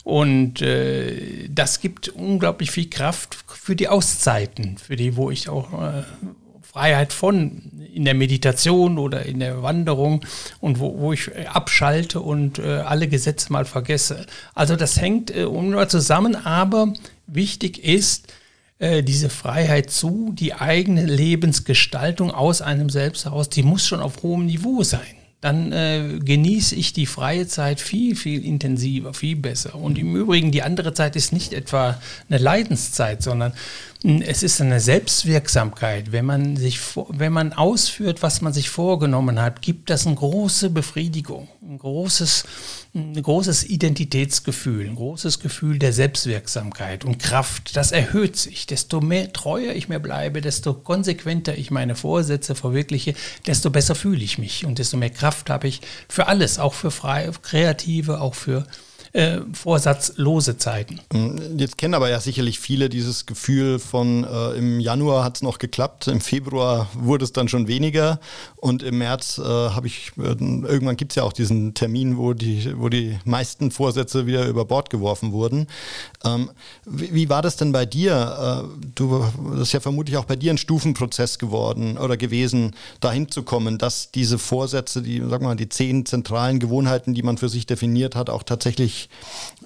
[0.04, 5.72] Und äh, das gibt unglaublich viel Kraft für die Auszeiten, für die, wo ich auch
[5.72, 6.02] äh,
[6.62, 10.24] Freiheit von in der Meditation oder in der Wanderung
[10.60, 14.26] und wo, wo ich abschalte und äh, alle Gesetze mal vergesse.
[14.54, 16.92] Also das hängt äh, unmittelbar zusammen, aber
[17.28, 18.32] wichtig ist,
[18.80, 24.24] äh, diese Freiheit zu, die eigene Lebensgestaltung aus einem selbst heraus, die muss schon auf
[24.24, 29.74] hohem Niveau sein dann äh, genieße ich die freie Zeit viel, viel intensiver, viel besser.
[29.74, 33.52] Und im Übrigen, die andere Zeit ist nicht etwa eine Leidenszeit, sondern
[34.04, 36.12] es ist eine Selbstwirksamkeit.
[36.12, 40.68] Wenn man sich, wenn man ausführt, was man sich vorgenommen hat, gibt das eine große
[40.68, 42.44] Befriedigung, ein großes,
[42.94, 47.76] ein großes Identitätsgefühl, ein großes Gefühl der Selbstwirksamkeit und Kraft.
[47.76, 48.66] Das erhöht sich.
[48.66, 53.14] Desto mehr treuer ich mir bleibe, desto konsequenter ich meine Vorsätze verwirkliche,
[53.46, 56.90] desto besser fühle ich mich und desto mehr Kraft habe ich für alles, auch für
[56.90, 58.66] freie, kreative, auch für
[59.14, 60.98] äh, vorsatzlose Zeiten.
[61.12, 65.42] Mm, jetzt kennen aber ja sicherlich viele dieses Gefühl von äh, im Januar hat es
[65.42, 68.18] noch geklappt, im Februar wurde es dann schon weniger
[68.56, 72.32] und im März äh, habe ich, äh, irgendwann gibt es ja auch diesen Termin, wo
[72.32, 75.68] die, wo die meisten Vorsätze wieder über Bord geworfen wurden.
[76.24, 76.50] Ähm,
[76.84, 78.64] wie, wie, war das denn bei dir?
[78.64, 83.30] Äh, du, das ist ja vermutlich auch bei dir ein Stufenprozess geworden oder gewesen, dahin
[83.30, 87.48] zu kommen, dass diese Vorsätze, die, sag mal, die zehn zentralen Gewohnheiten, die man für
[87.48, 89.03] sich definiert hat, auch tatsächlich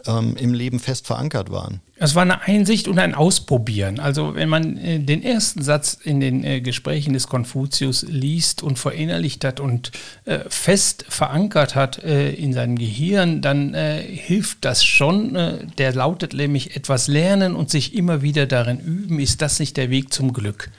[0.07, 1.81] ähm, im Leben fest verankert waren.
[1.97, 3.99] Es war eine Einsicht und ein Ausprobieren.
[3.99, 8.79] Also wenn man äh, den ersten Satz in den äh, Gesprächen des Konfuzius liest und
[8.79, 9.91] verinnerlicht hat und
[10.25, 15.35] äh, fest verankert hat äh, in seinem Gehirn, dann äh, hilft das schon.
[15.35, 19.19] Äh, der lautet nämlich etwas lernen und sich immer wieder darin üben.
[19.19, 20.71] Ist das nicht der Weg zum Glück?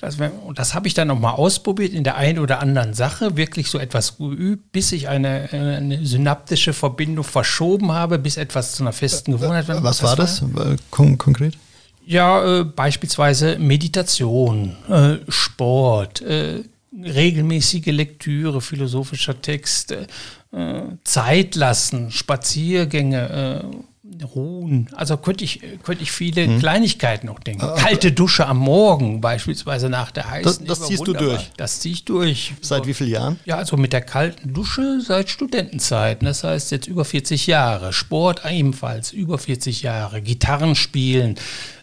[0.00, 3.70] Das, und das habe ich dann nochmal ausprobiert in der einen oder anderen Sache, wirklich
[3.70, 8.92] so etwas geübt, bis ich eine, eine synaptische Verbindung verschoben habe, bis etwas zu einer
[8.92, 9.82] festen Gewohnheit wird.
[9.82, 10.44] Was war das
[10.90, 11.56] Kon konkret?
[12.04, 20.06] Ja, äh, beispielsweise Meditation, äh, Sport, äh, regelmäßige Lektüre philosophischer Texte,
[20.52, 23.76] äh, Zeit lassen, Spaziergänge äh,
[24.24, 24.88] ruhen.
[24.94, 26.58] Also könnte ich, könnte ich viele hm.
[26.58, 27.64] Kleinigkeiten noch denken.
[27.64, 30.66] Ah, Kalte Dusche am Morgen, beispielsweise nach der heißen.
[30.66, 31.22] Das, das ziehst wunderbar.
[31.22, 31.50] du durch.
[31.56, 32.54] Das ziehe ich durch.
[32.60, 33.40] Seit wie vielen Jahren?
[33.44, 36.26] Ja, also mit der kalten Dusche seit Studentenzeiten.
[36.26, 37.92] Das heißt jetzt über 40 Jahre.
[37.92, 40.22] Sport ebenfalls über 40 Jahre.
[40.22, 41.36] Gitarren spielen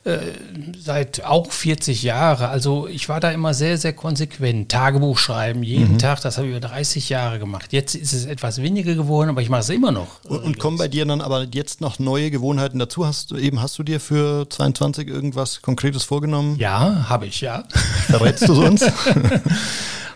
[0.05, 0.17] äh,
[0.77, 2.49] seit auch 40 Jahre.
[2.49, 4.69] Also ich war da immer sehr, sehr konsequent.
[4.69, 5.97] Tagebuch schreiben, jeden mhm.
[5.99, 7.71] Tag, das habe ich über 30 Jahre gemacht.
[7.71, 10.23] Jetzt ist es etwas weniger geworden, aber ich mache es immer noch.
[10.27, 13.05] Und, und kommen bei dir dann aber jetzt noch neue Gewohnheiten dazu?
[13.05, 16.57] Hast du eben, hast du dir für 22 irgendwas Konkretes vorgenommen?
[16.59, 17.63] Ja, habe ich, ja.
[18.07, 18.85] Verrätst du uns?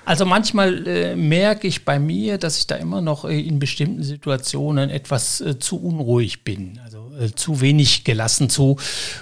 [0.07, 4.03] Also manchmal äh, merke ich bei mir, dass ich da immer noch äh, in bestimmten
[4.03, 6.79] Situationen etwas äh, zu unruhig bin.
[6.85, 8.77] Also äh, zu wenig gelassen zu.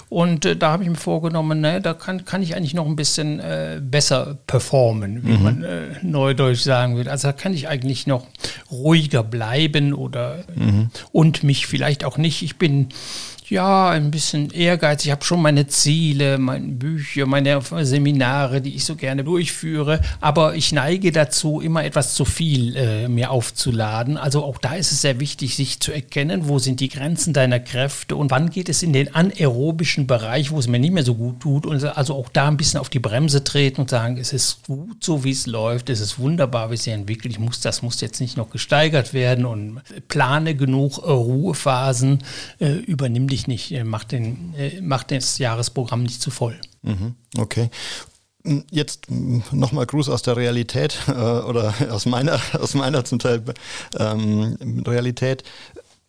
[0.09, 2.95] Und äh, da habe ich mir vorgenommen, ne, da kann, kann ich eigentlich noch ein
[2.95, 5.43] bisschen äh, besser performen, wie mhm.
[5.43, 5.65] man
[6.01, 7.11] neudeutsch sagen würde.
[7.11, 8.27] Also da kann ich eigentlich noch
[8.71, 10.89] ruhiger bleiben oder mhm.
[11.11, 12.41] und mich vielleicht auch nicht.
[12.41, 12.89] Ich bin
[13.49, 15.07] ja, ein bisschen ehrgeizig.
[15.07, 20.01] Ich habe schon meine Ziele, meine Bücher, meine Seminare, die ich so gerne durchführe.
[20.19, 24.17] Aber ich neige dazu, immer etwas zu viel äh, mir aufzuladen.
[24.17, 27.59] Also auch da ist es sehr wichtig, sich zu erkennen, wo sind die Grenzen deiner
[27.59, 31.15] Kräfte und wann geht es in den anaerobischen Bereich, wo es mir nicht mehr so
[31.15, 31.65] gut tut.
[31.65, 35.03] Und also auch da ein bisschen auf die Bremse treten und sagen, es ist gut
[35.03, 35.89] so, wie es läuft.
[35.89, 37.33] Es ist wunderbar, wie es sich entwickelt.
[37.33, 42.23] Ich muss, das muss jetzt nicht noch gesteigert werden und plane genug äh, Ruhephasen,
[42.59, 46.59] äh, übernimm die ich nicht, äh, macht, den, äh, macht das Jahresprogramm nicht zu voll.
[46.81, 47.69] Mhm, okay.
[48.45, 53.19] Hm, jetzt hm, nochmal Gruß aus der Realität äh, oder aus meiner, aus meiner zum
[53.19, 53.43] Teil
[53.97, 55.43] ähm, Realität.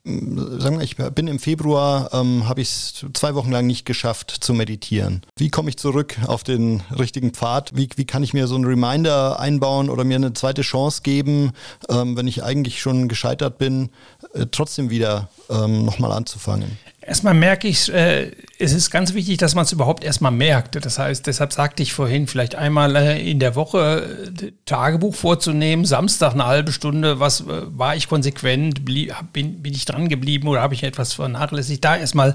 [0.04, 3.86] Hm, sagen wir, ich bin im Februar, ähm, habe ich es zwei Wochen lang nicht
[3.86, 5.22] geschafft zu meditieren.
[5.36, 7.72] Wie komme ich zurück auf den richtigen Pfad?
[7.74, 11.52] Wie, wie kann ich mir so einen Reminder einbauen oder mir eine zweite Chance geben,
[11.88, 13.90] ähm, wenn ich eigentlich schon gescheitert bin,
[14.34, 16.78] äh, trotzdem wieder ähm, nochmal anzufangen?
[17.06, 20.84] Erstmal merke ich, äh, es ist ganz wichtig, dass man es überhaupt erstmal merkt.
[20.84, 25.84] Das heißt, deshalb sagte ich vorhin, vielleicht einmal äh, in der Woche äh, Tagebuch vorzunehmen,
[25.84, 30.48] Samstag eine halbe Stunde, was äh, war ich konsequent, blieb, bin, bin ich dran geblieben
[30.48, 31.84] oder habe ich etwas vernachlässigt?
[31.84, 32.34] Da erstmal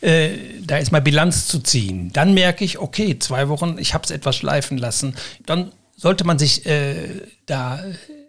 [0.00, 0.30] äh,
[0.64, 2.12] da erstmal Bilanz zu ziehen.
[2.12, 5.16] Dann merke ich, okay, zwei Wochen, ich habe es etwas schleifen lassen.
[5.44, 7.82] Dann sollte man sich äh, da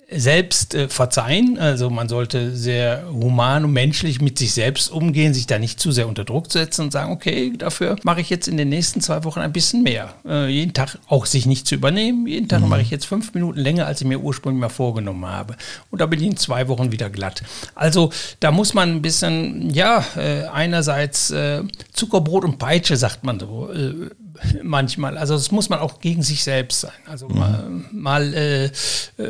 [0.10, 1.58] selbst äh, verzeihen.
[1.58, 5.92] Also man sollte sehr human und menschlich mit sich selbst umgehen, sich da nicht zu
[5.92, 9.24] sehr unter Druck setzen und sagen, okay, dafür mache ich jetzt in den nächsten zwei
[9.24, 10.14] Wochen ein bisschen mehr.
[10.26, 12.28] Äh, jeden Tag auch sich nicht zu übernehmen.
[12.28, 12.70] Jeden Tag mhm.
[12.70, 15.56] mache ich jetzt fünf Minuten länger, als ich mir ursprünglich mal vorgenommen habe.
[15.90, 17.44] Und da bin ich in zwei Wochen wieder glatt.
[17.74, 21.64] Also da muss man ein bisschen, ja, äh, einerseits äh,
[21.94, 24.10] Zuckerbrot und Peitsche, sagt man so äh,
[24.64, 25.18] manchmal.
[25.18, 26.92] Also das muss man auch gegen sich selbst sein.
[27.06, 27.38] Also mhm.
[27.38, 28.72] mal, mal äh, äh,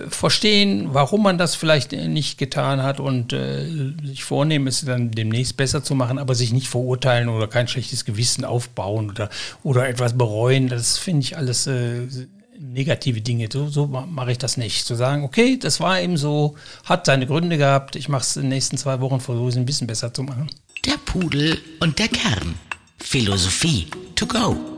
[0.09, 3.65] verstehen, warum man das vielleicht nicht getan hat und äh,
[4.03, 8.05] sich vornehmen, es dann demnächst besser zu machen, aber sich nicht verurteilen oder kein schlechtes
[8.05, 9.29] Gewissen aufbauen oder,
[9.63, 10.69] oder etwas bereuen.
[10.69, 12.01] Das finde ich alles äh,
[12.59, 13.49] negative Dinge.
[13.51, 14.85] So, so mache ich das nicht.
[14.85, 18.43] Zu sagen, okay, das war eben so, hat seine Gründe gehabt, ich mache es in
[18.43, 20.49] den nächsten zwei Wochen, versuche es ein bisschen besser zu machen.
[20.85, 22.55] Der Pudel und der Kern.
[22.99, 24.74] Philosophie to go.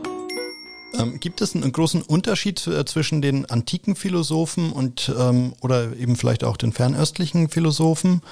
[0.94, 6.16] Ähm, gibt es einen großen Unterschied äh, zwischen den antiken Philosophen und ähm, oder eben
[6.16, 8.22] vielleicht auch den fernöstlichen Philosophen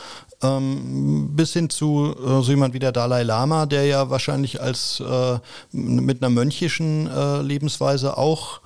[0.42, 5.00] ähm, bis hin zu äh, so jemand wie der Dalai Lama, der ja wahrscheinlich als
[5.00, 5.38] äh,
[5.72, 8.60] mit einer mönchischen äh, Lebensweise auch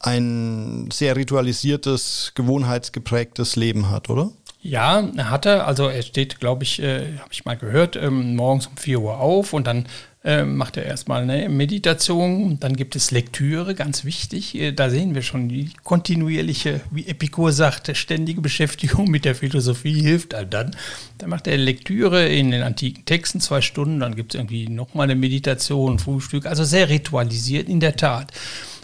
[0.00, 4.30] ein sehr ritualisiertes, gewohnheitsgeprägtes Leben hat, oder?
[4.62, 5.66] Ja, hat er.
[5.66, 9.18] Also er steht, glaube ich, äh, habe ich mal gehört, ähm, morgens um 4 Uhr
[9.18, 9.86] auf und dann
[10.22, 12.58] äh, macht er erstmal eine Meditation.
[12.60, 14.54] Dann gibt es Lektüre, ganz wichtig.
[14.54, 20.02] Äh, da sehen wir schon die kontinuierliche, wie Epikur sagt, ständige Beschäftigung mit der Philosophie
[20.02, 20.76] hilft all dann.
[21.18, 24.00] Dann macht er Lektüre in den antiken Texten, zwei Stunden.
[24.00, 26.44] Dann gibt es irgendwie nochmal eine Meditation, Frühstück.
[26.44, 28.32] Also sehr ritualisiert, in der Tat.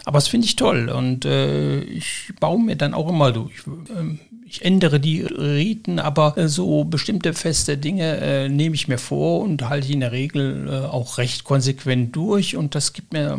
[0.05, 3.55] Aber das finde ich toll und äh, ich baue mir dann auch immer durch.
[3.67, 8.97] Ähm, ich ändere die Riten, aber äh, so bestimmte feste Dinge äh, nehme ich mir
[8.97, 13.37] vor und halte in der Regel äh, auch recht konsequent durch und das gibt mir,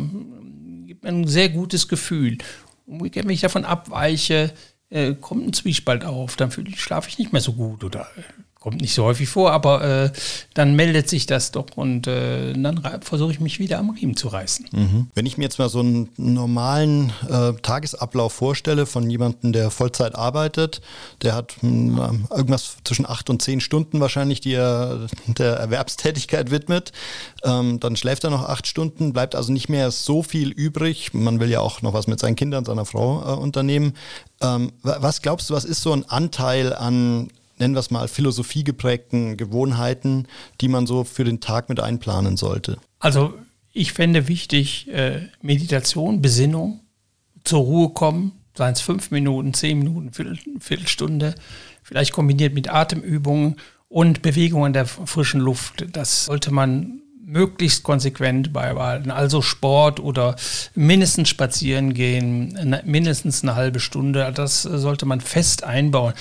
[0.85, 2.37] gibt mir ein sehr gutes Gefühl.
[2.85, 4.51] Und wenn ich davon abweiche,
[4.89, 8.07] äh, kommt ein Zwiespalt auf, dann schlafe ich nicht mehr so gut oder
[8.59, 10.11] kommt nicht so häufig vor, aber äh,
[10.53, 14.27] dann meldet sich das doch und äh, dann versuche ich mich wieder am Riemen zu
[14.27, 14.67] reißen.
[14.71, 15.07] Mhm.
[15.15, 20.13] Wenn ich mir jetzt mal so einen normalen äh, Tagesablauf vorstelle von jemandem, der Vollzeit
[20.15, 20.81] arbeitet,
[21.21, 26.51] der hat mh, hm, irgendwas zwischen acht und zehn Stunden wahrscheinlich, die er der Erwerbstätigkeit
[26.51, 26.91] widmet,
[27.45, 31.13] ähm, dann schläft er noch acht Stunden, bleibt also nicht mehr so viel übrig.
[31.13, 33.93] Man will ja auch noch was mit seinen Kindern, seiner Frau äh, unternehmen.
[34.41, 39.37] Ähm, was glaubst du, was ist so ein Anteil an nennen wir es mal, philosophiegeprägten
[39.37, 40.27] Gewohnheiten,
[40.61, 42.77] die man so für den Tag mit einplanen sollte?
[42.99, 43.33] Also
[43.71, 46.81] ich fände wichtig äh, Meditation, Besinnung,
[47.43, 51.35] zur Ruhe kommen, seien es fünf Minuten, zehn Minuten, Viertel, Viertelstunde,
[51.83, 53.55] vielleicht kombiniert mit Atemübungen
[53.87, 55.85] und Bewegung in der frischen Luft.
[55.93, 59.11] Das sollte man möglichst konsequent beibehalten.
[59.11, 60.35] Also Sport oder
[60.73, 64.31] mindestens spazieren gehen, mindestens eine halbe Stunde.
[64.33, 66.13] Das sollte man fest einbauen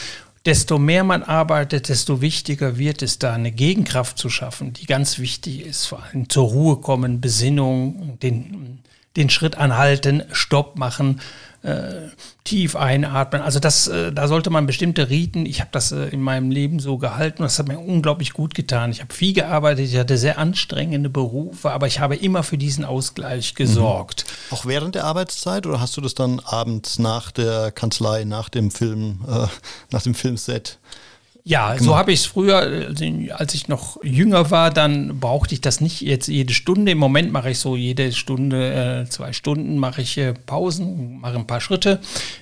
[0.49, 5.19] desto mehr man arbeitet, desto wichtiger wird es da, eine Gegenkraft zu schaffen, die ganz
[5.19, 5.85] wichtig ist.
[5.85, 8.79] Vor allem zur Ruhe kommen, Besinnung, den,
[9.15, 11.21] den Schritt anhalten, Stopp machen
[11.63, 12.09] äh,
[12.45, 13.43] tief einatmen.
[13.43, 16.79] Also das, äh, da sollte man bestimmte Riten, ich habe das äh, in meinem Leben
[16.79, 18.91] so gehalten, das hat mir unglaublich gut getan.
[18.91, 22.85] Ich habe viel gearbeitet, ich hatte sehr anstrengende Berufe, aber ich habe immer für diesen
[22.85, 24.25] Ausgleich gesorgt.
[24.27, 24.55] Mhm.
[24.57, 28.71] Auch während der Arbeitszeit oder hast du das dann abends nach der Kanzlei, nach dem
[28.71, 29.47] Film, äh,
[29.91, 30.79] nach dem Filmset?
[31.45, 31.85] Ja, gemacht.
[31.85, 35.81] so habe ich es früher, also als ich noch jünger war, dann brauchte ich das
[35.81, 36.93] nicht jetzt jede Stunde.
[36.93, 41.37] Im Moment mache ich so jede Stunde, äh, zwei Stunden mache ich äh, Pausen, mache
[41.37, 42.01] ein paar Schritte.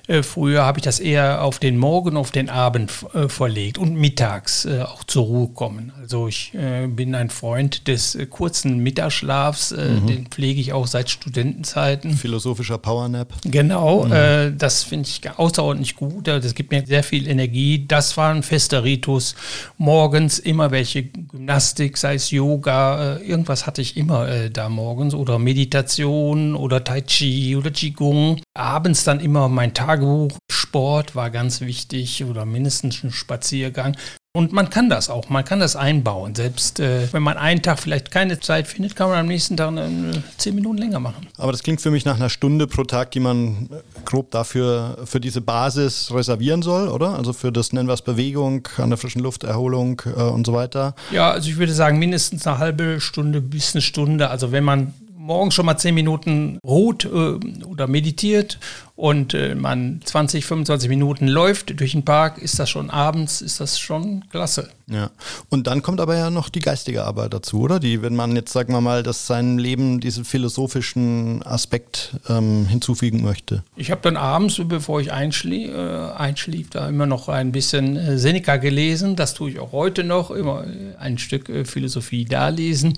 [0.08, 3.94] Äh, früher habe ich das eher auf den Morgen, auf den Abend äh, verlegt und
[3.94, 5.92] mittags äh, auch zur Ruhe kommen.
[6.00, 10.06] Also ich äh, bin ein Freund des kurzen Mittagsschlafs, mhm.
[10.06, 12.16] den pflege ich auch seit Studentenzeiten.
[12.16, 13.34] Philosophischer Powernap.
[13.44, 14.56] Genau, mhm.
[14.58, 16.26] das finde ich außerordentlich gut.
[16.26, 17.84] Das gibt mir sehr viel Energie.
[17.86, 19.34] Das war ein fester Ritus.
[19.76, 25.12] Morgens immer welche Gymnastik, sei es Yoga, äh, irgendwas hatte ich immer äh, da morgens
[25.12, 28.40] oder Meditation oder Tai Chi oder Qigong.
[28.54, 30.38] Abends dann immer mein Tagebuch.
[30.50, 33.96] Sport war ganz wichtig oder mindestens ein Spaziergang.
[34.36, 36.34] Und man kann das auch, man kann das einbauen.
[36.34, 39.74] Selbst äh, wenn man einen Tag vielleicht keine Zeit findet, kann man am nächsten Tag
[39.78, 39.88] äh,
[40.36, 41.26] zehn Minuten länger machen.
[41.38, 44.98] Aber das klingt für mich nach einer Stunde pro Tag, die man äh, grob dafür
[45.06, 47.16] für diese Basis reservieren soll, oder?
[47.16, 50.52] Also für das nennen wir es Bewegung, an der frischen Luft, Erholung äh, und so
[50.52, 50.94] weiter.
[51.12, 54.28] Ja, also ich würde sagen mindestens eine halbe Stunde bis eine Stunde.
[54.28, 54.92] Also wenn man
[55.26, 58.58] morgens schon mal zehn Minuten ruht äh, oder meditiert
[58.96, 63.60] und äh, man 20, 25 Minuten läuft durch den Park, ist das schon abends, ist
[63.60, 64.70] das schon klasse.
[64.88, 65.10] Ja.
[65.50, 67.78] Und dann kommt aber ja noch die geistige Arbeit dazu, oder?
[67.78, 73.22] Die, wenn man jetzt, sagen wir mal, dass seinem Leben diesen philosophischen Aspekt ähm, hinzufügen
[73.22, 73.64] möchte.
[73.74, 78.16] Ich habe dann abends, bevor ich einschlief, äh, einschlief, da immer noch ein bisschen äh,
[78.16, 79.16] Seneca gelesen.
[79.16, 82.96] Das tue ich auch heute noch, immer äh, ein Stück äh, Philosophie da lesen.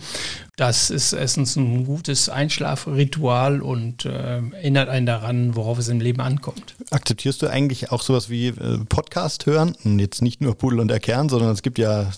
[0.56, 6.20] Das ist erstens ein gutes Einschlafritual und äh, erinnert einen daran, worauf es im Leben
[6.20, 6.74] ankommt.
[6.90, 9.74] Akzeptierst du eigentlich auch sowas wie äh, Podcast hören?
[9.84, 12.10] Jetzt nicht nur Pudel und der Kern, sondern es gibt ja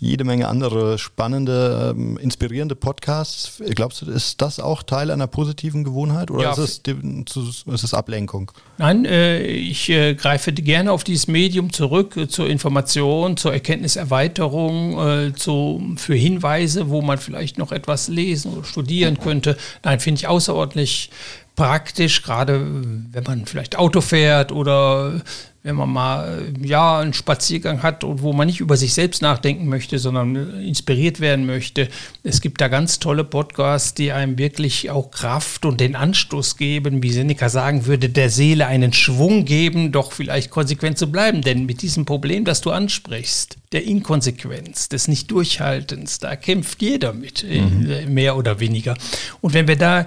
[0.00, 3.62] jede Menge andere spannende, ähm, inspirierende Podcasts.
[3.70, 7.94] Glaubst du, ist das auch Teil einer positiven Gewohnheit oder ja, ist, es, ist es
[7.94, 8.52] Ablenkung?
[8.78, 15.94] Nein, äh, ich äh, greife gerne auf dieses Medium zurück zur Information, zur Erkenntniserweiterung, zu,
[15.96, 19.56] für Hinweise, wo man vielleicht noch etwas lesen oder studieren könnte.
[19.82, 21.10] Nein, finde ich außerordentlich
[21.58, 22.64] praktisch, gerade
[23.10, 25.20] wenn man vielleicht Auto fährt oder
[25.64, 29.66] wenn man mal ja einen Spaziergang hat und wo man nicht über sich selbst nachdenken
[29.66, 31.88] möchte, sondern inspiriert werden möchte.
[32.22, 37.02] Es gibt da ganz tolle Podcasts, die einem wirklich auch Kraft und den Anstoß geben,
[37.02, 41.42] wie Seneca sagen würde, der Seele einen Schwung geben, doch vielleicht konsequent zu bleiben.
[41.42, 47.44] Denn mit diesem Problem, das du ansprichst, der Inkonsequenz, des Nicht-Durchhaltens, da kämpft jeder mit,
[47.44, 48.14] mhm.
[48.14, 48.96] mehr oder weniger.
[49.40, 50.06] Und wenn wir da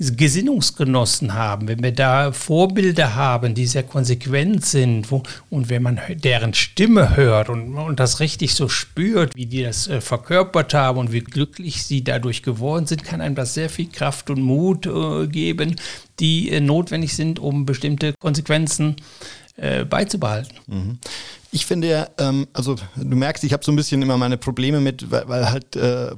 [0.00, 6.00] Gesinnungsgenossen haben, wenn wir da Vorbilder haben, die sehr konsequent sind wo, und wenn man
[6.14, 10.98] deren Stimme hört und, und das richtig so spürt, wie die das äh, verkörpert haben
[10.98, 14.86] und wie glücklich sie dadurch geworden sind, kann einem das sehr viel Kraft und Mut
[14.86, 15.76] äh, geben,
[16.18, 18.96] die äh, notwendig sind, um bestimmte Konsequenzen
[19.56, 20.56] äh, beizubehalten.
[20.66, 20.98] Mhm.
[21.52, 24.80] Ich finde ja, ähm, also du merkst, ich habe so ein bisschen immer meine Probleme
[24.80, 26.10] mit, weil, weil halt äh,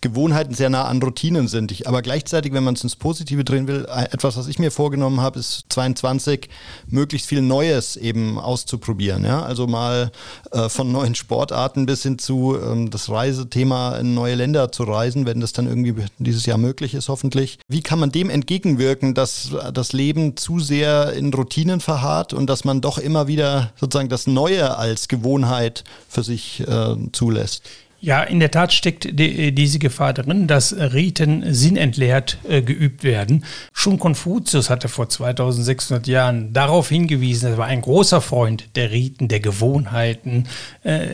[0.00, 1.70] Gewohnheiten sehr nah an Routinen sind.
[1.70, 4.70] Ich, aber gleichzeitig, wenn man es ins Positive drehen will, äh, etwas, was ich mir
[4.70, 6.48] vorgenommen habe, ist 22
[6.86, 9.22] möglichst viel Neues eben auszuprobieren.
[9.22, 9.42] Ja?
[9.42, 10.10] Also mal
[10.52, 15.26] äh, von neuen Sportarten bis hin zu ähm, das Reisethema in neue Länder zu reisen,
[15.26, 17.58] wenn das dann irgendwie dieses Jahr möglich ist, hoffentlich.
[17.68, 22.64] Wie kann man dem entgegenwirken, dass das Leben zu sehr in Routinen verharrt und dass
[22.64, 27.62] man doch immer wieder sozusagen das Neue als Gewohnheit für sich äh, zulässt.
[28.00, 33.44] Ja, in der Tat steckt die, diese Gefahr drin, dass Riten sinnentleert äh, geübt werden.
[33.72, 39.26] Schon Konfuzius hatte vor 2600 Jahren darauf hingewiesen, er war ein großer Freund der Riten,
[39.26, 40.46] der Gewohnheiten,
[40.84, 41.08] äh,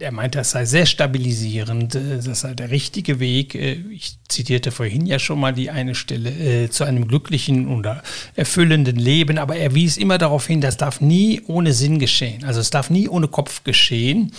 [0.00, 3.54] er meinte, das sei sehr stabilisierend, äh, das sei der richtige Weg.
[3.54, 8.02] Äh, ich zitierte vorhin ja schon mal die eine Stelle äh, zu einem glücklichen oder
[8.34, 12.44] erfüllenden Leben, aber er wies immer darauf hin, das darf nie ohne Sinn geschehen.
[12.44, 14.32] Also es darf nie ohne Kopf geschehen.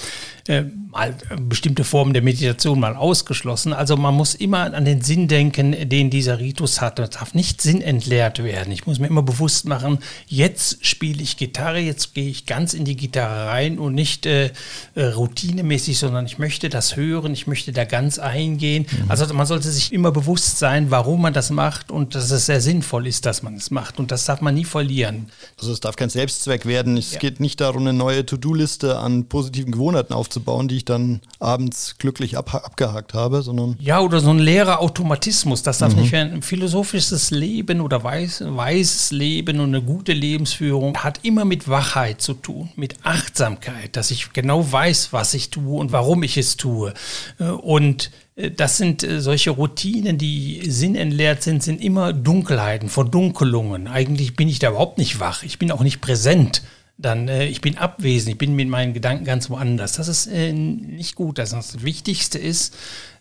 [0.47, 1.15] Äh, mal
[1.47, 3.73] bestimmte Formen der Meditation mal ausgeschlossen.
[3.73, 6.99] Also man muss immer an den Sinn denken, den dieser Ritus hat.
[6.99, 8.73] Es darf nicht sinnentleert werden.
[8.73, 12.85] Ich muss mir immer bewusst machen, jetzt spiele ich Gitarre, jetzt gehe ich ganz in
[12.85, 14.51] die Gitarre rein und nicht äh,
[14.95, 18.87] äh routinemäßig, sondern ich möchte das hören, ich möchte da ganz eingehen.
[18.91, 19.11] Mhm.
[19.11, 22.61] Also man sollte sich immer bewusst sein, warum man das macht und dass es sehr
[22.61, 23.99] sinnvoll ist, dass man es macht.
[23.99, 25.27] Und das darf man nie verlieren.
[25.59, 26.97] Also es darf kein Selbstzweck werden.
[26.97, 27.19] Es ja.
[27.19, 31.95] geht nicht darum, eine neue To-Do-Liste an positiven Gewohnheiten aufzubauen aufzubauen, die ich dann abends
[31.97, 33.75] glücklich ab, abgehakt habe, sondern.
[33.79, 35.63] Ja, oder so ein leerer Automatismus.
[35.63, 36.01] Das darf mhm.
[36.01, 36.33] nicht werden.
[36.33, 42.21] Ein philosophisches Leben oder weiß, weises Leben und eine gute Lebensführung hat immer mit Wachheit
[42.21, 46.55] zu tun, mit Achtsamkeit, dass ich genau weiß, was ich tue und warum ich es
[46.55, 46.93] tue.
[47.39, 53.87] Äh, und äh, das sind äh, solche Routinen, die sinnentleert sind, sind immer Dunkelheiten, Verdunkelungen.
[53.87, 55.43] Eigentlich bin ich da überhaupt nicht wach.
[55.43, 56.61] Ich bin auch nicht präsent
[57.01, 59.93] dann äh, ich bin abwesend, ich bin mit meinen Gedanken ganz woanders.
[59.93, 61.37] Das ist äh, nicht gut.
[61.37, 62.75] Das, das Wichtigste ist,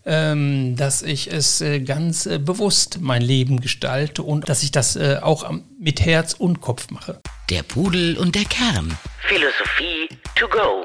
[0.07, 4.97] ähm, dass ich es äh, ganz äh, bewusst mein Leben gestalte und dass ich das
[4.97, 7.21] äh, auch mit Herz und Kopf mache.
[7.51, 8.97] Der Pudel und der Kern.
[9.29, 10.83] Philosophie to go.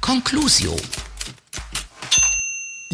[0.00, 0.76] Conclusio.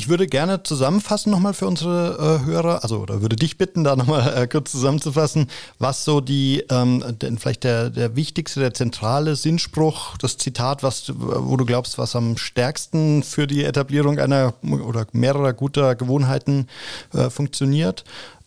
[0.08, 3.94] Ich würde gerne zusammenfassen nochmal für unsere äh, Hörer, also oder würde dich bitten, da
[3.94, 9.36] nochmal äh, kurz zusammenzufassen, was so die, ähm, denn vielleicht der, der wichtigste, der zentrale
[9.36, 15.06] Sinnspruch, das Zitat, was, wo du glaubst, was am stärksten für die Etablierung einer oder
[15.12, 16.68] mehrerer guter Gewohnheiten
[17.12, 18.04] äh, funktioniert.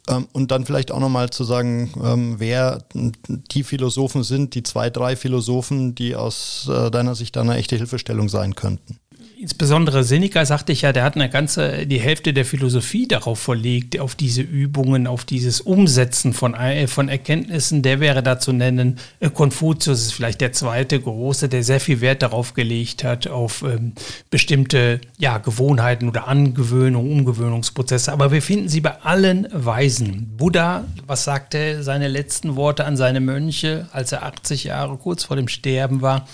[0.10, 4.89] Ähm, und dann vielleicht auch nochmal zu sagen, ähm, wer die Philosophen sind, die zwei,
[4.89, 8.97] drei Philosophen, die aus äh, deiner Sicht eine echte Hilfestellung sein könnten
[9.42, 14.00] insbesondere Seneca sagte ich ja, der hat eine ganze, die Hälfte der Philosophie darauf verlegt,
[14.00, 17.82] auf diese Übungen, auf dieses Umsetzen von, äh, von Erkenntnissen.
[17.82, 19.00] Der wäre da zu nennen.
[19.20, 23.64] Äh, Konfuzius ist vielleicht der zweite große, der sehr viel Wert darauf gelegt hat, auf
[23.64, 23.94] ähm,
[24.30, 28.12] bestimmte ja, Gewohnheiten oder Angewöhnung, Umgewöhnungsprozesse.
[28.12, 30.34] Aber wir finden sie bei allen Weisen.
[30.38, 35.36] Buddha, was sagte seine letzten Worte an seine Mönche, als er 80 Jahre kurz vor
[35.36, 36.28] dem Sterben war?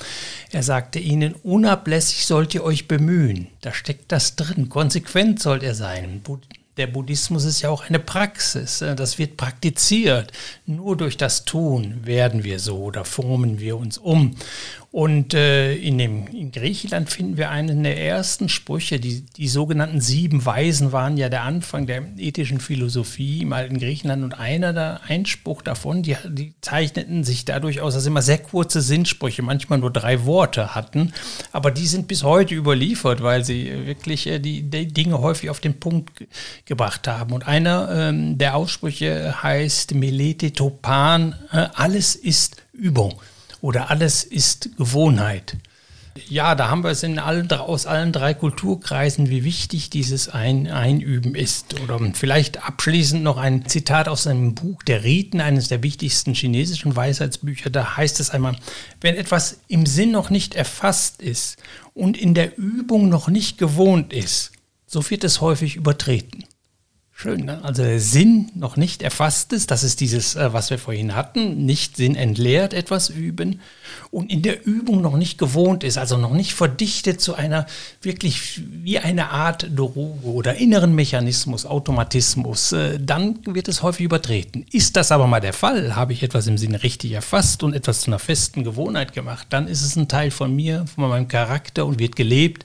[0.51, 3.47] Er sagte ihnen, unablässig sollt ihr euch bemühen.
[3.61, 4.69] Da steckt das drin.
[4.69, 6.21] Konsequent sollt ihr sein.
[6.77, 8.79] Der Buddhismus ist ja auch eine Praxis.
[8.79, 10.31] Das wird praktiziert.
[10.65, 14.35] Nur durch das Tun werden wir so oder formen wir uns um.
[14.89, 19.99] Und äh, in, dem, in Griechenland finden wir einen der ersten Sprüche, die, die sogenannten
[19.99, 24.23] sieben Weisen waren ja der Anfang der ethischen Philosophie im alten Griechenland.
[24.23, 28.81] Und einer der Einspruch davon, die, die zeichneten sich dadurch aus, dass immer sehr kurze
[28.81, 31.13] Sinnsprüche, manchmal nur drei Worte hatten.
[31.51, 35.59] Aber die sind bis heute überliefert, weil sie wirklich äh, die, die, Dinge häufig auf
[35.59, 36.25] den Punkt
[36.65, 37.33] gebracht haben.
[37.33, 43.19] Und einer ähm, der Aussprüche heißt Melete Topan, äh, alles ist Übung
[43.61, 45.57] oder alles ist Gewohnheit.
[46.29, 50.67] Ja, da haben wir es in allen, aus allen drei Kulturkreisen, wie wichtig dieses ein
[50.67, 51.79] Einüben ist.
[51.81, 56.95] Oder vielleicht abschließend noch ein Zitat aus einem Buch der Riten, eines der wichtigsten chinesischen
[56.95, 57.69] Weisheitsbücher.
[57.69, 58.57] Da heißt es einmal,
[59.01, 61.57] wenn etwas im Sinn noch nicht erfasst ist
[61.93, 64.51] und in der Übung noch nicht gewohnt ist,
[64.85, 66.45] so wird es häufig übertreten.
[67.19, 67.63] Schön, ne?
[67.63, 71.97] also Sinn noch nicht erfasst ist, das ist dieses, äh, was wir vorhin hatten, nicht
[71.97, 73.59] Sinn entleert etwas üben
[74.11, 77.65] und in der Übung noch nicht gewohnt ist, also noch nicht verdichtet zu einer
[78.03, 84.67] wirklich wie eine Art Droge oder inneren Mechanismus, Automatismus, äh, dann wird es häufig übertreten.
[84.71, 88.01] Ist das aber mal der Fall, habe ich etwas im Sinne richtig erfasst und etwas
[88.01, 91.87] zu einer festen Gewohnheit gemacht, dann ist es ein Teil von mir, von meinem Charakter
[91.87, 92.63] und wird gelebt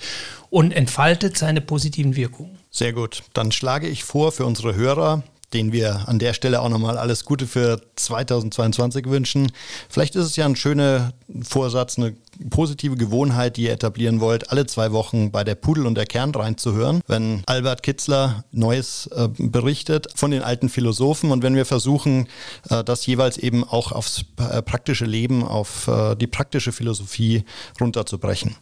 [0.50, 2.61] und entfaltet seine positiven Wirkungen.
[2.74, 3.22] Sehr gut.
[3.34, 7.26] Dann schlage ich vor für unsere Hörer, denen wir an der Stelle auch nochmal alles
[7.26, 9.52] Gute für 2022 wünschen.
[9.90, 11.12] Vielleicht ist es ja ein schöner
[11.46, 12.16] Vorsatz, eine
[12.48, 16.30] positive Gewohnheit, die ihr etablieren wollt, alle zwei Wochen bei der Pudel und der Kern
[16.34, 22.26] reinzuhören, wenn Albert Kitzler Neues äh, berichtet von den alten Philosophen und wenn wir versuchen,
[22.70, 27.44] äh, das jeweils eben auch aufs äh, praktische Leben, auf äh, die praktische Philosophie
[27.78, 28.56] runterzubrechen.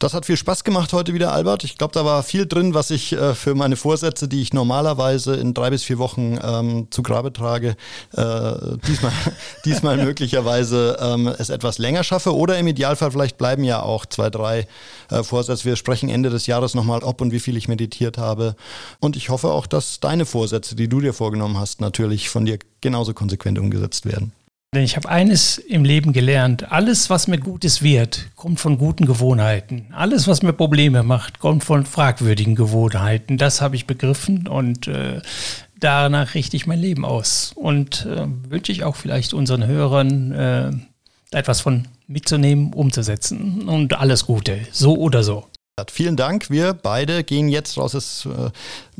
[0.00, 1.62] Das hat viel Spaß gemacht heute wieder, Albert.
[1.62, 5.36] Ich glaube, da war viel drin, was ich äh, für meine Vorsätze, die ich normalerweise
[5.36, 7.76] in drei bis vier Wochen ähm, zu Grabe trage,
[8.12, 8.52] äh,
[8.88, 9.12] diesmal,
[9.64, 12.34] diesmal möglicherweise ähm, es etwas länger schaffe.
[12.34, 14.66] Oder im Idealfall vielleicht bleiben ja auch zwei, drei
[15.10, 15.64] äh, Vorsätze.
[15.64, 18.56] Wir sprechen Ende des Jahres nochmal, ob und wie viel ich meditiert habe.
[18.98, 22.58] Und ich hoffe auch, dass deine Vorsätze, die du dir vorgenommen hast, natürlich von dir
[22.80, 24.32] genauso konsequent umgesetzt werden.
[24.74, 26.72] Denn ich habe eines im Leben gelernt.
[26.72, 29.86] Alles, was mir Gutes wird, kommt von guten Gewohnheiten.
[29.92, 33.38] Alles, was mir Probleme macht, kommt von fragwürdigen Gewohnheiten.
[33.38, 35.22] Das habe ich begriffen und äh,
[35.78, 37.52] danach richte ich mein Leben aus.
[37.54, 40.70] Und äh, wünsche ich auch vielleicht unseren Hörern äh,
[41.30, 43.68] etwas von mitzunehmen, umzusetzen.
[43.68, 45.46] Und alles Gute, so oder so.
[45.90, 46.50] Vielen Dank.
[46.50, 47.94] Wir beide gehen jetzt raus.
[47.94, 48.50] Es, äh,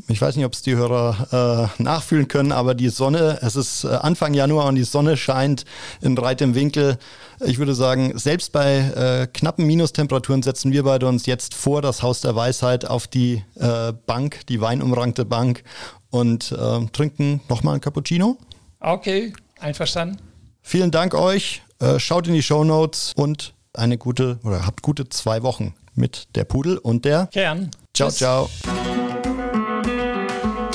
[0.09, 3.85] ich weiß nicht, ob es die Hörer äh, nachfühlen können, aber die Sonne, es ist
[3.85, 5.63] äh, Anfang Januar und die Sonne scheint
[6.01, 6.97] in breitem Winkel.
[7.39, 12.03] Ich würde sagen, selbst bei äh, knappen Minustemperaturen setzen wir beide uns jetzt vor das
[12.03, 15.63] Haus der Weisheit auf die äh, Bank, die weinumrankte Bank
[16.09, 18.37] und äh, trinken nochmal ein Cappuccino.
[18.81, 20.17] Okay, einverstanden.
[20.61, 21.61] Vielen Dank euch.
[21.97, 26.43] schaut in die Show Notes und eine gute oder habt gute zwei Wochen mit der
[26.45, 27.71] Pudel und der Kern.
[27.93, 28.17] Ciao, Tschüss.
[28.17, 28.49] ciao.